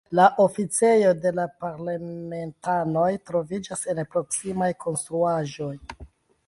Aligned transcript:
La 0.17 0.23
oficejoj 0.43 1.11
de 1.25 1.31
la 1.39 1.45
parlamentanoj 1.65 3.07
troviĝas 3.31 3.87
en 3.95 4.03
proksimaj 4.17 4.73
konstruaĵoj. 4.87 5.75